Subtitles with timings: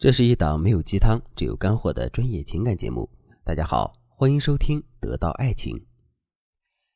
[0.00, 3.06] 这是一档没有鸡汤，只有干货的专业情感节目。
[3.44, 5.76] 大家好，欢迎收听《得到爱情》。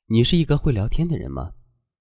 [0.07, 1.53] 你是一个会聊天的人吗？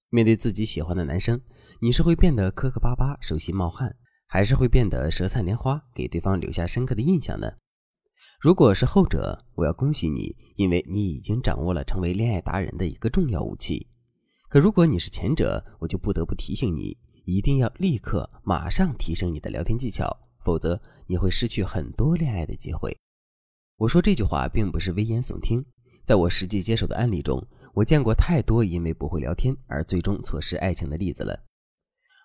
[0.08, 1.42] 面对自己喜欢的男生，
[1.81, 3.94] 你是会变得磕磕巴巴、手心冒汗，
[4.28, 7.51] 还是会变得舌灿莲花，给对方留下深刻的印象呢？
[8.39, 13.89] 如果是后者，我要恭喜你，因为你已经掌握了成为恋爱达人的一个重要武器。
[14.47, 20.17] 可如果你是前者，我就不得不提醒你，一定要立刻、马上提升你的聊天技巧。
[20.44, 22.95] 否则你会失去很多恋爱的机会。
[23.77, 25.66] 我说这句话并不是危言耸听，
[26.04, 31.38] 在我实际接手的案例中，我见过太多因为不会聊天而最终错失爱情的例子了。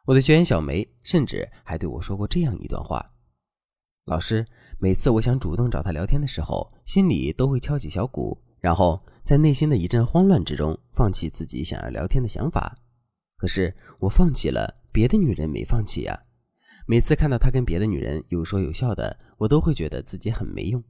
[0.04, 3.12] 我的学员小梅甚至还对我说过这样一段话
[4.06, 4.46] ：“老师，
[4.78, 12.78] 每次我想主动找他聊天的时候，心里都会敲起小鼓，然后在内心的一阵慌乱之中，放弃自己想要聊天的想法。
[13.36, 16.20] 可是我放弃了，别的女人没放弃呀。”
[16.90, 20.82] 每次看到他跟别的女人有说有笑的，我都会觉得自己很没用。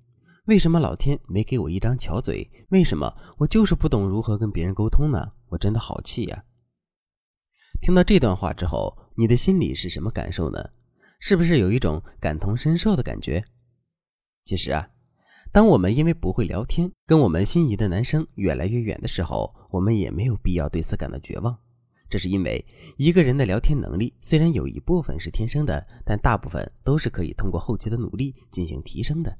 [0.45, 2.49] 为什么老天没给我一张巧嘴？
[2.69, 5.33] 为什么我就是不懂如何跟别人沟通呢？
[5.49, 6.45] 我真的好气呀！
[7.81, 10.71] 听到这段话之后，你的心里是什么感受呢？
[11.19, 13.43] 是不是有一种感同身受的感觉？
[14.45, 14.89] 其实啊，
[15.51, 21.59] 当我们因为不会聊天，跟我们心仪的男生越来越远的时候，我们也没有必要对此感到绝望。
[22.09, 22.65] 这是因为
[22.97, 29.37] 一个人的聊天能力虽然有一部分是天生的，但大部分都是可以通过后期的努力进行提升的。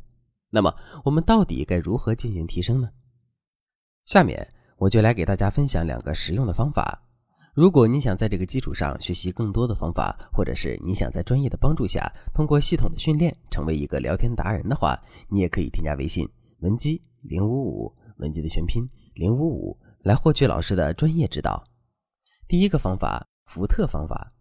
[0.51, 0.75] 那么，
[1.05, 2.89] 我们到底该如何进行提升呢？
[4.07, 4.47] 下面
[4.77, 7.03] 我就来给大家分享两个实用的方法。
[7.55, 16.29] 如果你想在这个基础上学习更多的方法，或者是你想在专业的帮助下通过系统的训练成为一个聊天达人的话，你也可以添加微信
[16.61, 21.63] 文姬零五五，文姬的全拼零五五，来获取老师的专业指导。
[22.49, 24.33] 第一个方法，福特方法。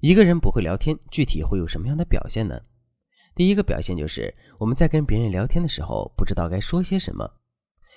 [0.00, 2.60] 一个人不会聊天，具体会有什么样的表现呢？
[3.36, 7.38] 第一个表现就是我们在跟别人聊天的时候，不知道该说些什么。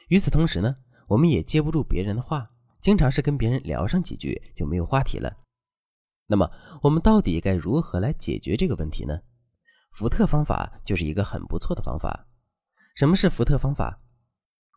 [0.09, 0.75] 与此同时呢，
[1.07, 5.35] 我们也接不住别人的话，经常是跟别人聊上几句就没有话题了。
[6.27, 6.47] 那么，
[6.83, 9.19] 我们到底该如何来解决这个问题呢？
[9.89, 12.27] 福特方法就是一个很不错的方法。
[12.95, 13.99] 什么是福特方法？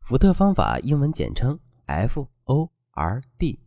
[0.01, 3.61] 福特方法英文简称 F O R D。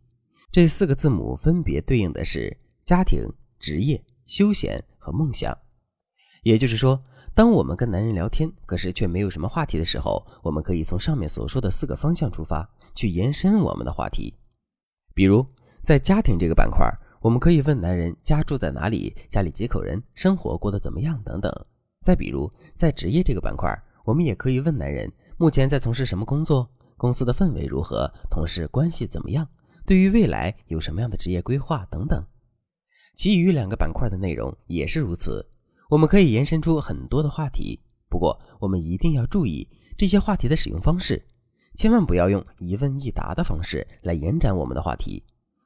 [0.52, 2.54] 这四个字母分别对应的是
[2.84, 3.26] 家庭、
[3.58, 5.56] 职业、休闲和梦想。
[6.42, 7.02] 也就是说，
[7.34, 14.34] 当我们跟男人聊天，可是却没有什么话题的时候，我们可以从上面所说的四个方向出发，去延伸我们的话题。
[15.14, 15.42] 比如，
[15.82, 16.86] 在家庭这个板块，
[17.22, 21.50] 我们可以问男人家住在哪里，家里几口人，生活过得怎么样等等。
[22.02, 23.74] 再比如，在职业这个板块，
[24.04, 26.68] 我们也可以问男人目前在从事什么工作，
[26.98, 29.48] 公司的氛围如何，同事关系怎么样。
[29.84, 32.24] 对于未来有什么样的职业规划等等，
[33.14, 35.44] 其余两个板块的内容也是如此。
[35.90, 41.22] 我们可以延伸出很多的话题，不过我们一定要注意这些话题的使用方式，
[41.76, 45.22] 千万不要用一问一答的方式来延展我们的话题，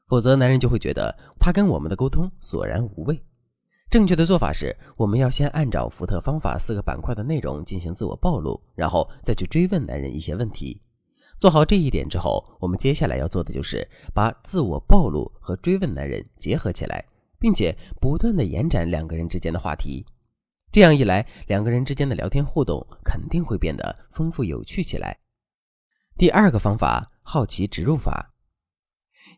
[0.09, 3.22] 否则男人就会觉得他跟我们的沟通索然无味。
[3.88, 10.82] 正确的做法是，我们要先按照福特方法四个板块的内容进行自我暴露，然后再去追问男人一些问题。
[11.38, 17.04] 做好这一点之后，我们接下来要做的就是把自我暴露和追问男人结合起来，
[17.38, 20.04] 并且不断的延展两个人之间的话题。
[20.72, 25.16] 这样一来，两个人之间的聊天互动肯定会变得丰富有趣起来。
[26.16, 28.32] 第二个方法，好奇植入法。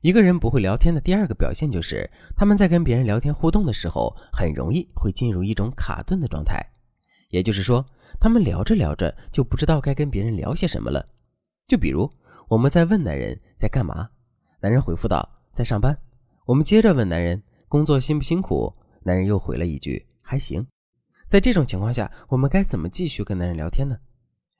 [0.01, 6.65] 一个人不会聊天的第二个表现就是，他们在跟别人聊天互动的时候，很容易会进入一种卡顿的状态。
[7.31, 7.85] 也就是说，
[8.21, 11.05] 他们聊着聊着就不知道该跟别人聊些什么了。
[11.69, 12.11] 就比如
[12.49, 14.09] 我们在问男人在干嘛，
[14.59, 15.97] 男人回复道在上班。
[16.47, 20.67] 我们接着问男人工作辛不辛苦，男人又回了一句还行。
[21.29, 23.95] 在这种情况下，我们该怎么继续跟男人聊天呢？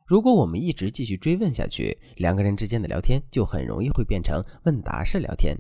[0.05, 5.57] 如果我们一直继续追问下去，两个人之间的聊天就很容易会变成问答式聊天。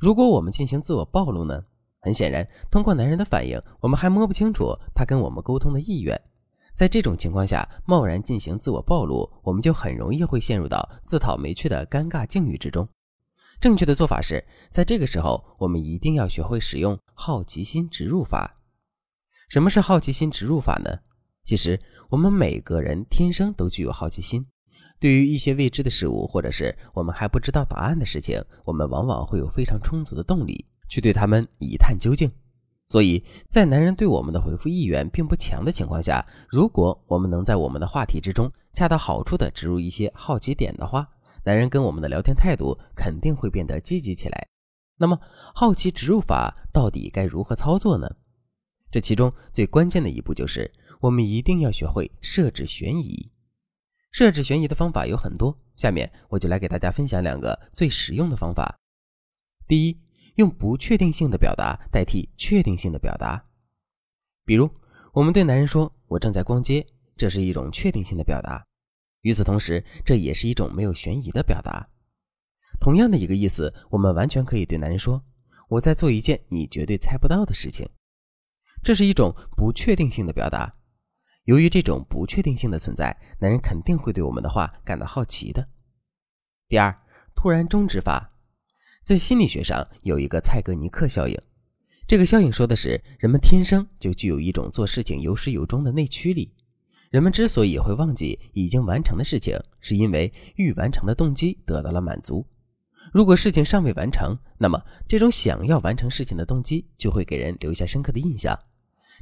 [0.00, 1.62] 如果我们进行自我暴露呢？
[2.00, 6.18] 很显然，通过男人的反应，我们还摸不清楚他跟我们沟通的意愿。
[6.74, 12.88] 在这种情况下，贸然进行自我暴露，我们就很容易会陷入到自讨没趣的尴尬境遇之中。
[13.60, 18.58] 正确的做法是，在这个时候，我们一定要学会使用好奇心植入法。
[19.48, 20.90] 什么是好奇心植入法呢？
[21.44, 21.78] 其实，
[22.08, 24.46] 我们每个人天生都具有好奇心，
[24.98, 32.30] 对于一些未知的事物，或者是我们还不知道答案的事情，我们往往会有非常充足的动力去对他们一探究竟。
[32.92, 41.08] 所以在男人对我们的回复意愿并不强的情况下，如果我们能在我们的话题之中恰到好处的植入一些好奇点的话，
[41.42, 44.46] 男人跟我们的聊天态度肯定会变得积极起来。
[44.98, 45.18] 那么，
[45.54, 48.06] 好奇植入法到底该如何操作呢？
[48.90, 53.32] 这其中最关键的一步就是，我们一定要学会设置悬疑。
[54.10, 58.78] 设置悬疑的方法有很多，下面我就来给大家分享两个最实用的方法。
[59.66, 59.98] 第一，
[60.36, 63.42] 用不确定性的表达代替确定性的表达。
[64.44, 64.70] 比如，
[65.12, 66.86] 我们对男人说：“我正在逛街”，
[67.16, 68.66] 这是一种确定性的表达。
[69.20, 71.88] 与此同时，这也是一种没有悬疑的表达。
[72.80, 75.22] 同样的一个意思，我们完全可以对男人说
[75.70, 77.88] ：“我在做一件你绝对猜不到的事情。”
[78.82, 80.74] 这是一种不确定性的表达。
[81.44, 85.68] 由于这种不确定性的存在，男人肯定会对我们的话感到好奇的。
[86.68, 86.92] 第二，
[87.36, 88.31] 突然终止法，
[89.02, 91.36] 在心理学上有一个蔡格尼克效应。
[92.06, 96.52] 这个效应说的是，人们天生就具有一种做事情有始有终的内驱力。
[97.10, 102.46] 人们之所以会忘记已经完成的事情，是因为欲完成的动机得到了满足。
[103.12, 108.58] 如果事情尚未完成，那么这种想要完成事情的动机就会给人留下深刻的印象。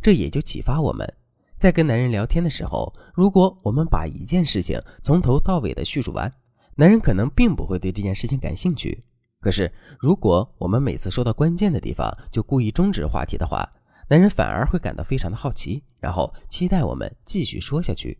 [0.02, 1.10] 这也就启发我们，
[1.56, 6.32] 在跟男人聊天的时候，如果我们把一件事情从头到尾的叙述完，
[6.76, 9.02] 男人可能并不会对这件事情感兴趣。
[9.40, 13.66] 可是，如果我们每次说到关键的地方就故意终止话题的话，
[14.08, 18.18] 男人反而会感到非常的好奇，然后期待我们继续说下去。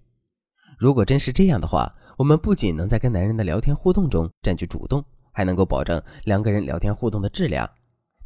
[0.78, 7.68] 如果真是这样的话，我们不仅能在跟男人的聊天互动中占据主动，还能够保证两个人聊天互动的质量，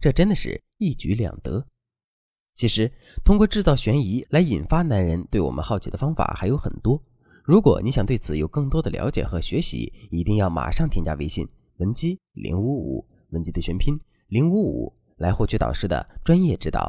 [0.01, 1.67] 这真的是一举两得。
[2.55, 2.89] 其实，
[3.25, 7.03] 通过制造悬疑来引发男人对我们好奇的方法还有很多。
[7.43, 11.49] 如果你想对此有更多的了解和学习，一定要马上添加微信
[11.79, 13.99] 文姬零五五，文姬的全拼
[14.29, 16.81] 零五五，来获取导师的专业指导。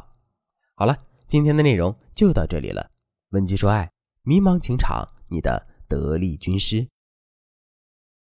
[0.74, 0.96] 好了，
[1.26, 2.90] 今天的内容就到这里了。
[3.30, 3.90] 文姬说爱，
[4.22, 6.86] 迷茫情场，你的得力军师。